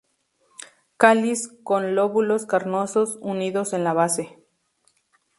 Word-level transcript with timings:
Cáliz 0.97 1.51
con 1.63 1.93
lóbulos 1.93 2.47
carnosos, 2.47 3.19
unidos 3.21 3.71
en 3.73 3.83
la 3.83 3.93
base. 3.93 4.39